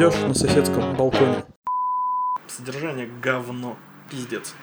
[0.00, 1.44] Мандеж на соседском балконе.
[2.46, 3.76] Содержание говно.
[4.10, 4.54] Пиздец.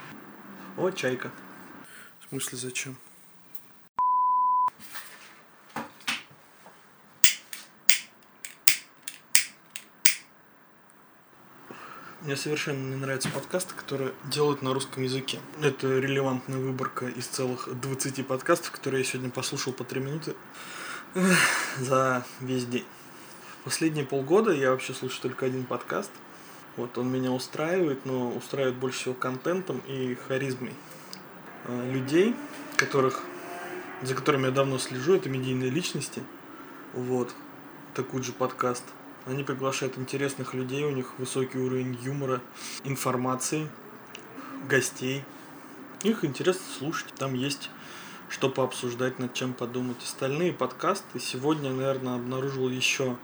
[0.77, 1.29] О, чайка.
[2.19, 2.97] В смысле зачем?
[12.21, 15.37] Мне совершенно не нравятся подкасты, которые делают на русском языке.
[15.61, 20.35] Это релевантная выборка из целых 20 подкастов, которые я сегодня послушал по 3 минуты
[21.77, 22.87] за весь день.
[23.67, 26.09] Последние полгода я вообще слушаю только один подкаст.
[26.77, 30.73] Вот он меня устраивает, но устраивает больше всего контентом и харизмой
[31.65, 32.33] а, людей,
[32.77, 33.23] которых,
[34.03, 36.23] за которыми я давно слежу, это медийные личности.
[36.93, 37.35] Вот.
[37.93, 38.85] Такой же подкаст.
[39.25, 42.39] Они приглашают интересных людей, у них высокий уровень юмора,
[42.85, 43.67] информации,
[44.69, 45.25] гостей.
[46.03, 47.13] Их интересно слушать.
[47.15, 47.69] Там есть
[48.29, 49.97] что пообсуждать, над чем подумать.
[50.01, 53.17] Остальные подкасты сегодня, наверное, обнаружил еще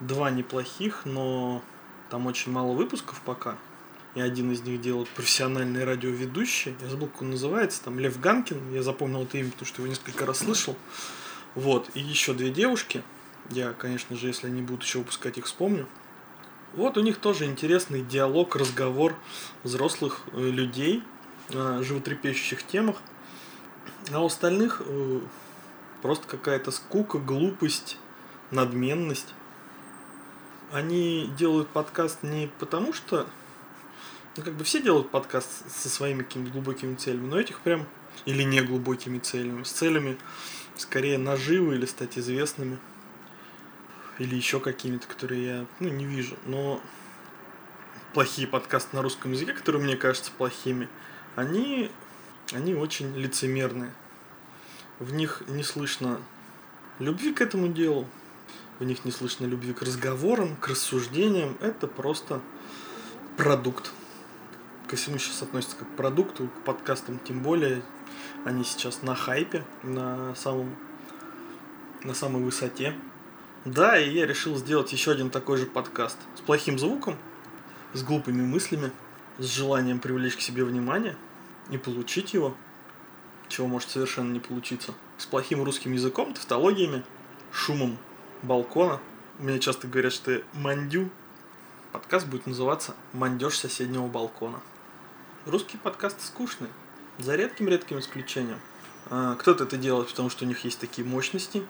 [0.00, 1.62] два неплохих, но
[2.10, 3.56] там очень мало выпусков пока.
[4.14, 6.74] И один из них делает профессиональный радиоведущий.
[6.80, 7.84] Я забыл, как он называется.
[7.84, 8.72] Там Лев Ганкин.
[8.72, 10.76] Я запомнил это имя, потому что его несколько раз слышал.
[11.54, 11.90] Вот.
[11.94, 13.02] И еще две девушки.
[13.50, 15.86] Я, конечно же, если они будут еще выпускать, их вспомню.
[16.74, 19.14] Вот у них тоже интересный диалог, разговор
[19.62, 21.02] взрослых э, людей
[21.54, 22.96] о животрепещущих темах.
[24.12, 25.20] А у остальных э,
[26.02, 27.98] просто какая-то скука, глупость,
[28.50, 29.34] надменность.
[30.72, 33.26] Они делают подкаст не потому, что...
[34.36, 37.86] Ну, как бы все делают подкаст со своими какими-то глубокими целями, но этих прям...
[38.24, 39.62] Или не глубокими целями.
[39.62, 40.18] С целями
[40.76, 42.78] скорее наживы или стать известными
[44.18, 46.36] или еще какими-то, которые я ну, не вижу.
[46.46, 46.80] Но
[48.12, 50.88] плохие подкасты на русском языке, которые мне кажутся плохими,
[51.36, 51.90] они,
[52.52, 53.92] они очень лицемерные.
[54.98, 56.20] В них не слышно
[56.98, 58.08] любви к этому делу,
[58.78, 61.56] в них не слышно любви к разговорам, к рассуждениям.
[61.60, 62.40] Это просто
[63.36, 63.90] продукт.
[64.86, 67.82] Ко всему сейчас относится как к продукту, к подкастам тем более.
[68.44, 70.76] Они сейчас на хайпе, на самом
[72.04, 72.94] на самой высоте.
[73.64, 77.16] Да, и я решил сделать еще один такой же подкаст с плохим звуком,
[77.92, 78.92] с глупыми мыслями,
[79.38, 81.16] с желанием привлечь к себе внимание
[81.70, 82.56] и получить его,
[83.48, 87.02] чего может совершенно не получиться, с плохим русским языком, тавтологиями,
[87.52, 87.98] шумом
[88.42, 89.00] балкона.
[89.38, 91.10] Мне часто говорят, что я мандю.
[91.92, 94.60] Подкаст будет называться «Мандеж соседнего балкона».
[95.46, 96.70] Русские подкасты скучные,
[97.18, 98.60] за редким-редким исключением.
[99.06, 101.64] А, кто-то это делает, потому что у них есть такие мощности,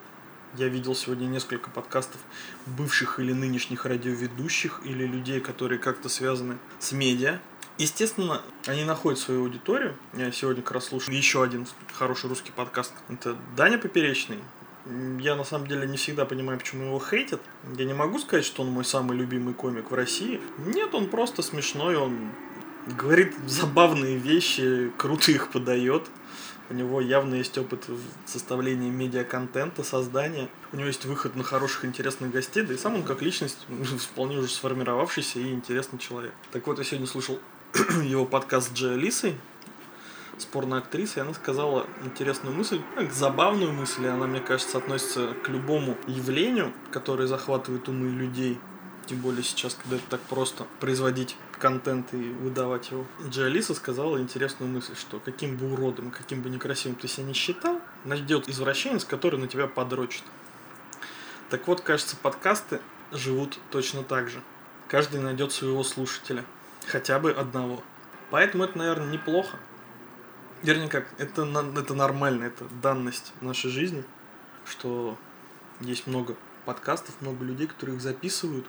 [0.57, 2.21] я видел сегодня несколько подкастов
[2.67, 7.39] бывших или нынешних радиоведущих или людей, которые как-то связаны с медиа.
[7.77, 9.95] Естественно, они находят свою аудиторию.
[10.15, 12.93] Я сегодня как раз слушал еще один хороший русский подкаст.
[13.09, 14.39] Это Даня Поперечный.
[15.21, 17.41] Я на самом деле не всегда понимаю, почему его хейтят.
[17.77, 20.41] Я не могу сказать, что он мой самый любимый комик в России.
[20.59, 22.33] Нет, он просто смешной, он
[22.87, 26.05] говорит забавные вещи, круто их подает.
[26.71, 27.87] У него явно есть опыт
[28.27, 30.49] составления медиаконтента, создания.
[30.73, 33.59] У него есть выход на хороших, интересных гостей, да и сам он как личность
[34.01, 36.33] вполне уже сформировавшийся и интересный человек.
[36.53, 37.39] Так вот, я сегодня слушал
[38.05, 39.35] его подкаст с Джей Алисой,
[40.43, 45.35] спорная актриса, и она сказала интересную мысль, как забавную мысль, и она, мне кажется, относится
[45.45, 48.59] к любому явлению, которое захватывает умы людей,
[49.07, 53.07] тем более сейчас, когда это так просто производить контент и выдавать его.
[53.27, 57.81] Джалиса сказала интересную мысль, что каким бы уродом, каким бы некрасивым ты себя не считал,
[58.05, 60.23] найдет извращенец, который на тебя подрочит.
[61.51, 64.43] Так вот, кажется, подкасты живут точно так же.
[64.89, 66.45] Каждый найдет своего слушателя.
[66.87, 67.83] Хотя бы одного.
[68.31, 69.59] Поэтому это, наверное, неплохо.
[70.63, 71.43] Вернее как, это,
[71.77, 74.05] это нормально, это данность нашей жизни,
[74.67, 75.17] что
[75.81, 78.67] есть много подкастов, много людей, которые их записывают,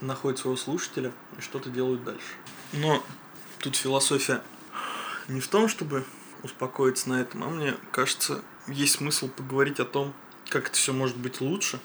[0.00, 2.34] находят своего слушателя и что-то делают дальше.
[2.72, 3.02] Но
[3.58, 4.42] тут философия
[5.28, 6.04] не в том, чтобы
[6.42, 10.14] успокоиться на этом, а мне кажется, есть смысл поговорить о том,
[10.48, 11.80] как это все может быть лучше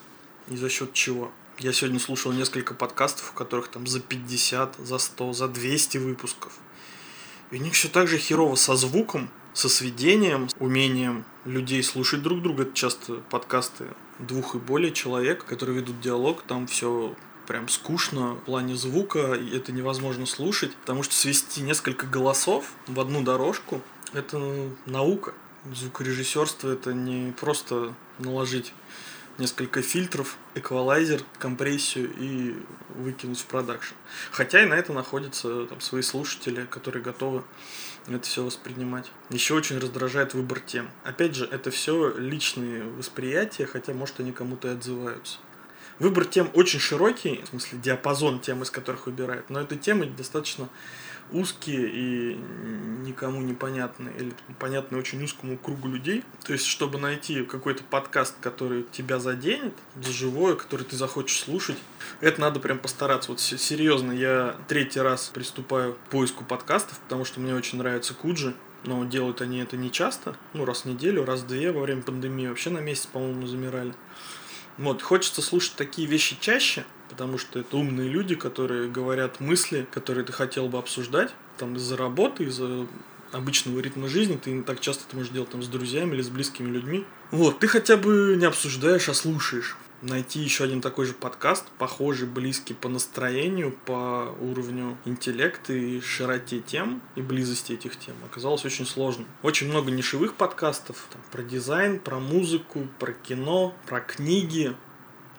[0.48, 1.32] и за счет чего.
[1.58, 6.53] Я сегодня слушал несколько подкастов, у которых там за 50, за 100, за 200 выпусков.
[7.52, 9.29] И у них все так же херово со звуком,
[9.59, 12.64] со сведением, умением людей слушать друг друга.
[12.64, 17.14] Это часто подкасты двух и более человек, которые ведут диалог, там все
[17.46, 23.02] прям скучно в плане звука, и это невозможно слушать, потому что свести несколько голосов в
[23.02, 23.82] одну дорожку–
[24.14, 25.34] это наука.
[25.76, 28.73] Звукорежиссерство– это не просто наложить
[29.40, 32.56] несколько фильтров, эквалайзер, компрессию и
[32.96, 33.96] выкинуть в продакшн.
[34.32, 37.44] Хотя и на это находятся там, свои слушатели, которые готовы
[38.07, 39.11] это все воспринимать.
[39.29, 40.90] Еще очень раздражает выбор тем.
[41.03, 45.37] Опять же, это все личные восприятия, хотя, может, они кому-то и отзываются.
[45.99, 50.69] Выбор тем очень широкий, в смысле диапазон тем, из которых выбирают, но эта тема достаточно
[51.31, 52.40] узкие и
[53.05, 56.23] никому непонятные, или понятные очень узкому кругу людей.
[56.46, 61.78] То есть, чтобы найти какой-то подкаст, который тебя заденет, за живое, который ты захочешь слушать,
[62.22, 63.31] это надо прям постараться.
[63.31, 68.55] Вот серьезно, я третий раз приступаю к поиску подкастов, потому что мне очень нравится Куджи.
[68.85, 72.02] Но делают они это не часто, ну, раз в неделю, раз в две во время
[72.02, 73.93] пандемии, вообще на месяц, по-моему, замирали.
[74.79, 80.23] Вот, хочется слушать такие вещи чаще, потому что это умные люди, которые говорят мысли, которые
[80.23, 82.87] ты хотел бы обсуждать, там, из-за работы, из-за
[83.34, 86.29] обычного ритма жизни, ты не так часто это можешь делать там с друзьями или с
[86.29, 87.05] близкими людьми.
[87.31, 89.76] Вот, ты хотя бы не обсуждаешь, а слушаешь.
[90.01, 96.61] Найти еще один такой же подкаст, похожий, близкий по настроению, по уровню интеллекта и широте
[96.61, 99.25] тем и близости этих тем оказалось очень сложно.
[99.43, 104.73] Очень много нишевых подкастов там, про дизайн, про музыку, про кино, про книги,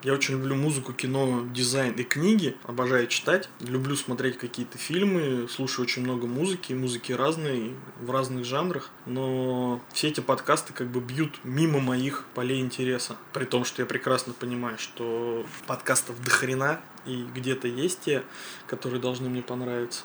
[0.02, 2.56] я очень люблю музыку, кино, дизайн и книги.
[2.64, 3.50] Обожаю читать.
[3.60, 5.46] Люблю смотреть какие-то фильмы.
[5.50, 6.72] Слушаю очень много музыки.
[6.72, 8.90] Музыки разные, в разных жанрах.
[9.04, 13.16] Но все эти подкасты как бы бьют мимо моих полей интереса.
[13.34, 16.80] При том, что я прекрасно понимаю, что подкастов до хрена.
[17.04, 18.24] И где-то есть те,
[18.66, 20.04] которые должны мне понравиться.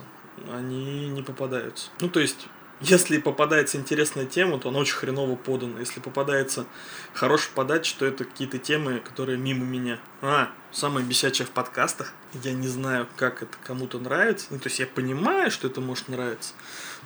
[0.51, 1.89] Они не попадаются.
[2.01, 2.47] Ну, то есть,
[2.81, 5.79] если попадается интересная тема, то она очень хреново подана.
[5.79, 6.65] Если попадается
[7.13, 9.99] хороший подача, то это какие-то темы, которые мимо меня.
[10.21, 12.13] А, самое бесячее в подкастах.
[12.43, 14.47] Я не знаю, как это кому-то нравится.
[14.49, 16.53] Ну, то есть я понимаю, что это может нравиться,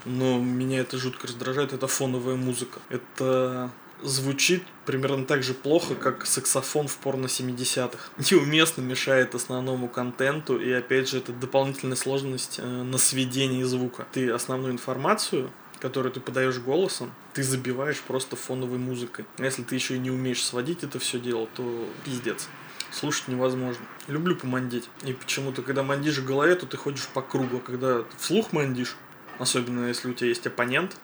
[0.06, 1.72] но меня это жутко раздражает.
[1.72, 2.80] Это фоновая музыка.
[2.90, 7.98] Это звучит примерно так же плохо, как саксофон в порно 70-х.
[8.32, 14.08] Неуместно мешает основному контенту, и опять же, это дополнительная сложность э, на сведении звука.
[14.12, 19.26] Ты основную информацию которую ты подаешь голосом, ты забиваешь просто фоновой музыкой.
[19.38, 22.50] А если ты еще и не умеешь сводить это все дело, то пиздец.
[22.92, 23.86] Слушать невозможно.
[24.08, 24.90] Люблю помандить.
[25.04, 27.58] И почему-то, когда мандишь в голове, то ты ходишь по кругу.
[27.58, 28.96] А когда вслух мандишь,
[29.38, 30.98] особенно если у тебя есть оппонент,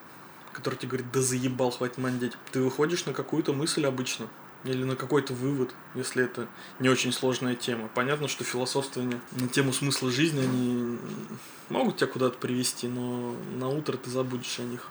[0.56, 2.34] который тебе говорит, да заебал, хватит мандить.
[2.52, 4.28] Ты выходишь на какую-то мысль обычно.
[4.64, 6.48] Или на какой-то вывод, если это
[6.80, 7.88] не очень сложная тема.
[7.94, 10.98] Понятно, что философствование на тему смысла жизни, они
[11.70, 14.88] могут тебя куда-то привести, но на утро ты забудешь о них.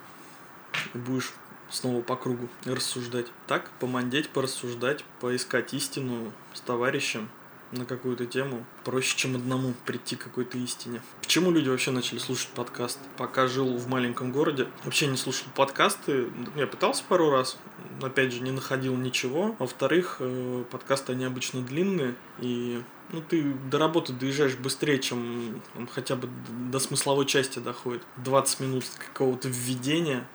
[0.92, 1.32] И будешь
[1.70, 3.26] снова по кругу рассуждать.
[3.48, 7.28] Так, помандеть, порассуждать, поискать истину с товарищем,
[7.74, 11.02] на какую-то тему проще, чем одному прийти к какой-то истине.
[11.20, 13.00] Почему люди вообще начали слушать подкасты?
[13.16, 16.28] Пока жил в маленьком городе, вообще не слушал подкасты.
[16.56, 17.58] Я пытался пару раз,
[18.02, 19.54] опять же, не находил ничего.
[19.58, 22.82] Во-вторых, э, подкасты, они обычно длинные, и
[23.12, 25.60] ну, ты до работы доезжаешь быстрее, чем
[25.90, 26.28] хотя бы
[26.70, 28.02] до смысловой части доходит.
[28.16, 30.26] 20 минут какого-то введения,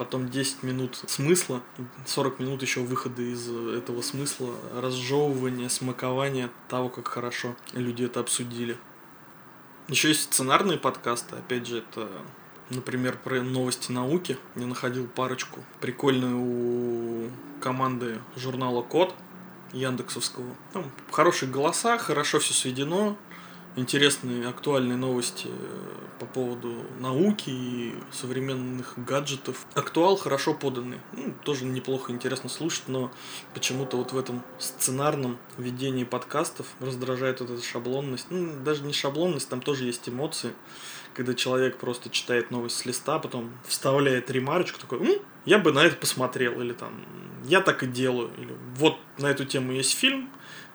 [0.00, 1.60] потом 10 минут смысла,
[2.06, 8.78] 40 минут еще выхода из этого смысла, разжевывания, смакования того, как хорошо люди это обсудили.
[9.88, 12.08] Еще есть сценарные подкасты, опять же, это,
[12.70, 14.38] например, про новости науки.
[14.56, 17.30] Я находил парочку прикольную у
[17.60, 19.14] команды журнала Код
[19.74, 20.56] Яндексовского.
[20.72, 23.18] Там хорошие голоса, хорошо все сведено,
[23.76, 29.64] интересные актуальные новости э, по поводу науки и современных гаджетов.
[29.74, 30.98] Актуал хорошо поданный.
[31.12, 33.10] Ну, тоже неплохо, интересно слушать, но
[33.54, 38.26] почему-то вот в этом сценарном ведении подкастов раздражает вот эта шаблонность.
[38.30, 40.52] Ну, даже не шаблонность, там тоже есть эмоции.
[41.14, 45.80] Когда человек просто читает новость с листа, потом вставляет ремарочку, такой, М, я бы на
[45.80, 46.92] это посмотрел, или там,
[47.44, 50.30] я так и делаю, или вот на эту тему есть фильм,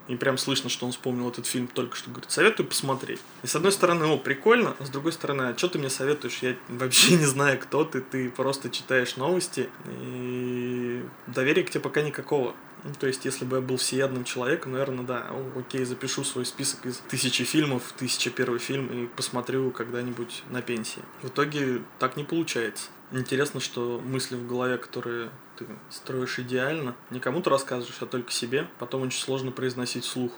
[0.08, 2.10] и прям слышно, что он вспомнил этот фильм только что.
[2.10, 3.20] Говорит, советую посмотреть.
[3.44, 6.40] И с одной стороны, о, прикольно, а с другой стороны, а что ты мне советуешь?
[6.42, 8.02] Я вообще не знаю, кто ты.
[8.02, 9.70] Ты просто читаешь новости,
[10.02, 12.54] и доверия к тебе пока никакого.
[12.84, 16.86] Ну, то есть, если бы я был всеядным человеком, наверное, да, окей, запишу свой список
[16.86, 21.02] из тысячи фильмов, тысяча первый фильм и посмотрю когда-нибудь на пенсии.
[21.24, 22.90] В итоге так не получается.
[23.12, 28.68] Интересно, что мысли в голове, которые ты строишь идеально, не кому-то рассказываешь, а только себе,
[28.80, 30.32] потом очень сложно произносить вслух.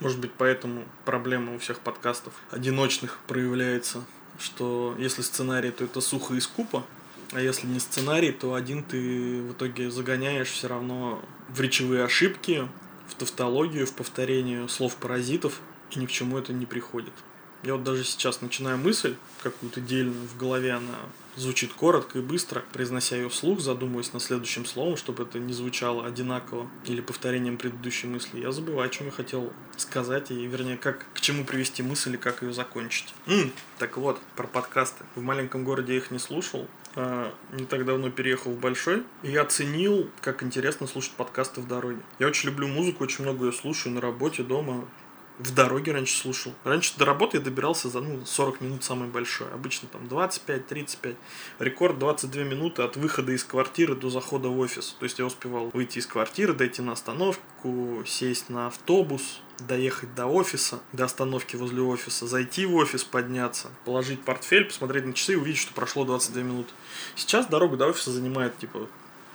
[0.00, 4.04] Может быть, поэтому проблема у всех подкастов одиночных проявляется,
[4.38, 6.84] что если сценарий, то это сухо и скупо,
[7.32, 12.68] а если не сценарий, то один ты в итоге загоняешь все равно в речевые ошибки,
[13.08, 17.12] в тавтологию, в повторение слов паразитов, и ни к чему это не приходит.
[17.66, 20.94] Я вот даже сейчас начинаю мысль какую-то дельную в голове, она
[21.34, 26.06] звучит коротко и быстро, произнося ее вслух, задумываясь над следующим словом, чтобы это не звучало
[26.06, 28.38] одинаково или повторением предыдущей мысли.
[28.38, 32.18] Я забываю, о чем я хотел сказать, и вернее, как, к чему привести мысль и
[32.18, 33.12] как ее закончить.
[33.26, 35.02] М, так вот, про подкасты.
[35.16, 39.32] В маленьком городе я их не слушал, а, не так давно переехал в большой, и
[39.32, 41.98] я оценил, как интересно слушать подкасты в дороге.
[42.20, 44.86] Я очень люблю музыку, очень много ее слушаю на работе, дома
[45.38, 46.54] в дороге раньше слушал.
[46.64, 49.48] Раньше до работы я добирался за ну, 40 минут самый большой.
[49.52, 51.16] Обычно там 25-35.
[51.58, 54.96] Рекорд 22 минуты от выхода из квартиры до захода в офис.
[54.98, 60.26] То есть я успевал выйти из квартиры, дойти на остановку, сесть на автобус, доехать до
[60.26, 65.36] офиса, до остановки возле офиса, зайти в офис, подняться, положить портфель, посмотреть на часы и
[65.36, 66.72] увидеть, что прошло 22 минуты.
[67.14, 68.88] Сейчас дорога до офиса занимает типа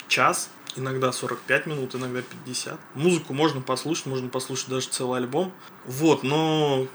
[0.08, 2.80] час, иногда 45 минут, иногда 50.
[2.96, 5.52] Музыку можно послушать, можно послушать даже целый альбом.
[5.86, 6.88] Вот, но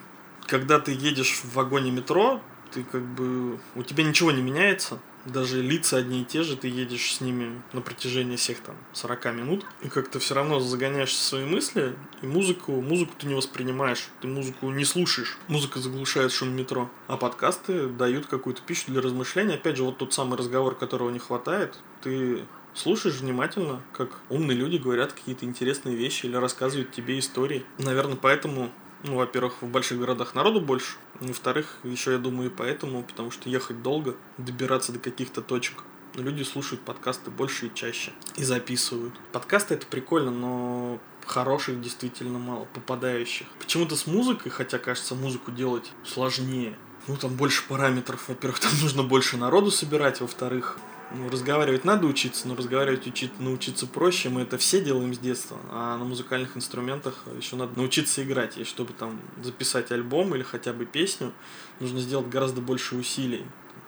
[0.47, 2.41] когда ты едешь в вагоне метро,
[2.73, 3.59] ты как бы...
[3.75, 4.99] У тебя ничего не меняется.
[5.25, 9.35] Даже лица одни и те же, ты едешь с ними на протяжении всех там 40
[9.35, 14.09] минут, и как-то все равно загоняешься в свои мысли, и музыку, музыку ты не воспринимаешь,
[14.21, 15.37] ты музыку не слушаешь.
[15.49, 16.89] Музыка заглушает шум метро.
[17.09, 19.55] А подкасты дают какую-то пищу для размышления.
[19.55, 22.45] Опять же, вот тот самый разговор, которого не хватает, ты
[22.77, 27.65] слушаешь внимательно, как умные люди говорят какие-то интересные вещи или рассказывают тебе истории.
[27.79, 28.71] Наверное, поэтому
[29.03, 30.97] ну, во-первых, в больших городах народу больше.
[31.21, 35.85] Во-вторых, еще я думаю и поэтому, потому что ехать долго, добираться до каких-то точек.
[36.15, 38.13] Люди слушают подкасты больше и чаще.
[38.37, 39.15] И записывают.
[39.33, 43.47] Подкасты это прикольно, но хороших действительно мало, попадающих.
[43.59, 46.77] Почему-то с музыкой, хотя кажется, музыку делать сложнее.
[47.07, 48.29] Ну, там больше параметров.
[48.29, 50.21] Во-первых, там нужно больше народу собирать.
[50.21, 50.79] Во-вторых,
[51.13, 54.29] ну, разговаривать надо учиться, но разговаривать учить, научиться проще.
[54.29, 55.59] Мы это все делаем с детства.
[55.71, 58.59] А на музыкальных инструментах еще надо научиться играть.
[58.59, 61.33] И чтобы там записать альбом или хотя бы песню,
[61.81, 63.45] нужно сделать гораздо больше усилий.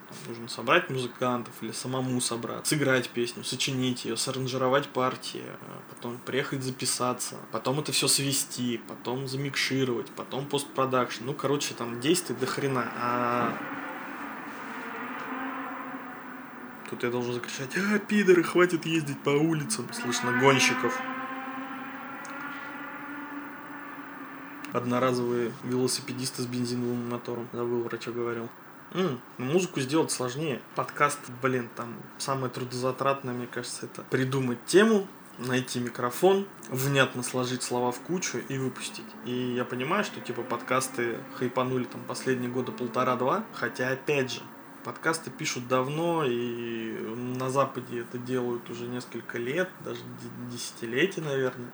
[0.09, 6.17] Там, нужно собрать музыкантов или самому собрать, сыграть песню, сочинить ее, саранжировать партии, а потом
[6.19, 11.25] приехать записаться, потом это все свести, потом замикшировать, потом постпродакшн.
[11.27, 12.91] Ну, короче, там действий до хрена.
[12.97, 13.78] А
[16.91, 19.87] Тут я должен закричать, а, пидоры, хватит ездить по улицам.
[19.93, 20.99] Слышно гонщиков.
[24.73, 27.49] Одноразовые велосипедисты с бензиновым мотором.
[27.53, 28.49] Забыл, врача говорил.
[28.95, 30.63] М, музыку сделать сложнее.
[30.75, 35.07] Подкаст, блин, там самое трудозатратное, мне кажется, это придумать тему,
[35.39, 39.05] найти микрофон, внятно сложить слова в кучу и выпустить.
[39.27, 44.41] И я понимаю, что типа подкасты хайпанули там последние года полтора-два, хотя опять же,
[44.85, 46.93] Подкасты пишут давно, и
[47.39, 50.01] на Западе это делают уже несколько лет, даже
[50.51, 51.73] десятилетия, наверное.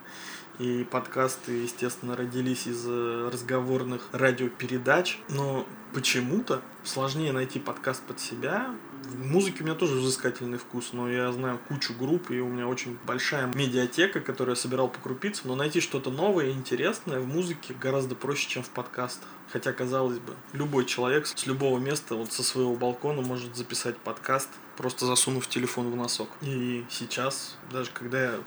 [0.58, 5.18] И подкасты, естественно, родились из э, разговорных радиопередач.
[5.28, 8.74] Но почему-то сложнее найти подкаст под себя.
[9.04, 12.66] В музыке у меня тоже взыскательный вкус, но я знаю кучу групп, и у меня
[12.66, 15.48] очень большая медиатека, которую я собирал по крупицам.
[15.48, 19.28] Но найти что-то новое и интересное в музыке гораздо проще, чем в подкастах.
[19.52, 24.48] Хотя, казалось бы, любой человек с любого места, вот со своего балкона может записать подкаст,
[24.76, 26.28] просто засунув телефон в носок.
[26.40, 28.40] И сейчас, даже когда я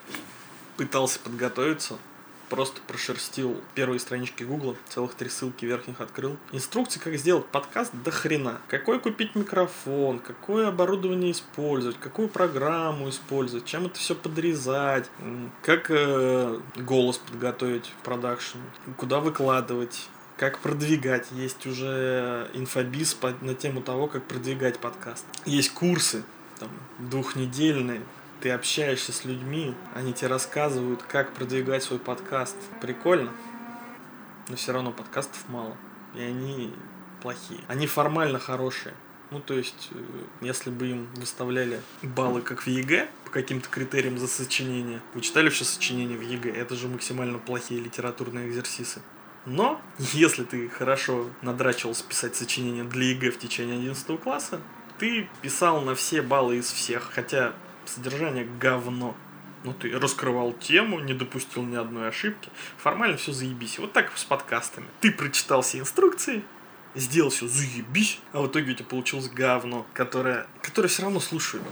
[0.76, 1.98] пытался подготовиться,
[2.50, 6.38] просто прошерстил первые странички Гугла, целых три ссылки верхних открыл.
[6.52, 8.60] Инструкции, как сделать подкаст, до хрена.
[8.68, 15.10] Какой купить микрофон, какое оборудование использовать, какую программу использовать, чем это все подрезать,
[15.62, 18.60] как э, голос подготовить в продакшн,
[18.98, 21.28] куда выкладывать, как продвигать.
[21.32, 25.26] Есть уже инфобиз на тему того, как продвигать подкаст.
[25.46, 26.24] Есть курсы,
[26.60, 28.02] там, двухнедельные,
[28.42, 32.56] ты общаешься с людьми, они тебе рассказывают, как продвигать свой подкаст.
[32.82, 33.32] Прикольно.
[34.50, 35.76] Но все равно подкастов мало.
[36.16, 36.74] И они
[37.22, 37.62] плохие.
[37.68, 38.94] Они формально хорошие.
[39.30, 39.98] Ну, то есть, э,
[40.42, 45.02] если бы им выставляли баллы, как в ЕГЭ, по каким-то критериям за сочинение.
[45.14, 46.52] Вы читали вообще сочинение в ЕГЭ?
[46.52, 49.02] Это же максимально плохие литературные экзерсисы.
[49.46, 54.62] Но, если ты хорошо надрачивался писать сочинение для ЕГЭ в течение 11 класса,
[54.98, 57.54] ты писал на все баллы из всех, хотя
[57.90, 59.16] содержание говно.
[59.64, 62.50] Ну, ты раскрывал тему, не допустил ни одной ошибки.
[62.78, 63.80] Формально все заебись.
[63.80, 64.88] Вот так с подкастами.
[65.02, 66.44] Ты прочитал все инструкции,
[66.96, 71.64] сделал все заебись, а в итоге у тебя получилось говно, которое, которое все равно слушают.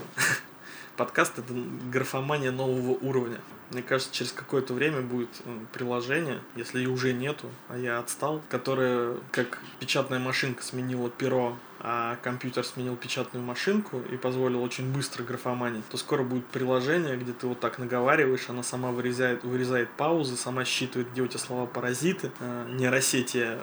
[0.96, 1.52] Подкаст это
[1.90, 3.38] графомания нового уровня.
[3.70, 8.40] Мне кажется, через какое-то время будет э, приложение, если и уже нету, а я отстал,
[8.48, 15.24] которое как печатная машинка сменила перо, а компьютер сменил печатную машинку и позволил очень быстро
[15.24, 20.36] графоманить, то скоро будет приложение, где ты вот так наговариваешь, она сама вырезает, вырезает паузы,
[20.36, 23.58] сама считывает, где у тебя слова паразиты, э, нейросети э,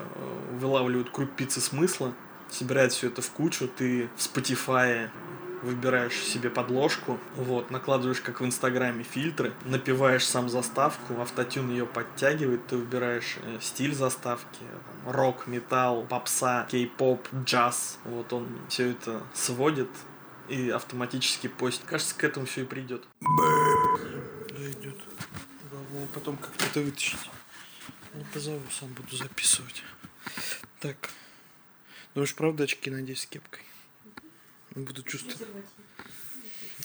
[0.60, 2.14] вылавливают крупицы смысла,
[2.50, 5.10] собирает все это в кучу, ты в Spotify
[5.64, 12.68] выбираешь себе подложку, вот, накладываешь, как в Инстаграме, фильтры, напиваешь сам заставку, автотюн ее подтягивает,
[12.68, 19.24] ты выбираешь э, стиль заставки, там, рок, металл, попса, кей-поп, джаз, вот он все это
[19.34, 19.90] сводит
[20.50, 21.86] и автоматически постит.
[21.86, 23.04] Кажется, к этому все и придет.
[23.22, 24.98] Да, идет.
[25.72, 27.30] Главное потом как-то это вытащить.
[28.14, 29.84] Не позову, сам буду записывать.
[30.80, 31.10] Так.
[32.14, 33.64] Думаешь, правда очки надеть с кепкой?
[34.76, 35.48] Буду чувствовать.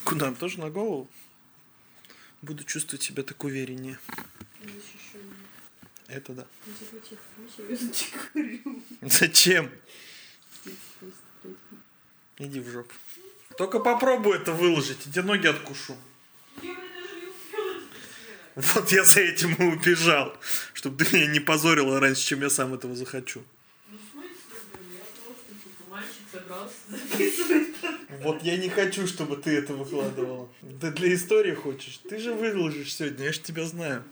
[0.05, 0.33] Куда?
[0.35, 1.09] Тоже на голову?
[2.43, 3.99] Буду чувствовать себя так увереннее.
[6.07, 6.47] Это да.
[9.03, 9.71] Зачем?
[12.39, 12.95] Иди в жопу.
[13.57, 15.97] Только попробуй это выложить, я тебе ноги откушу.
[18.55, 20.37] Вот я за этим и убежал,
[20.73, 23.43] чтобы ты меня не позорила раньше, чем я сам этого захочу.
[28.23, 30.49] Вот я не хочу, чтобы ты это выкладывала.
[30.81, 32.01] Ты для истории хочешь.
[32.09, 34.05] Ты же выложишь сегодня, я же тебя знаю.